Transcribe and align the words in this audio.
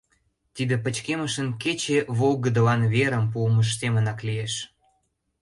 Тиде 0.55 0.75
пычкемышын 0.83 1.47
кече 1.63 1.97
волгыдылан 2.17 2.81
верым 2.93 3.25
пуымыж 3.31 3.69
семынак 3.79 4.19
лиеш. 4.27 4.53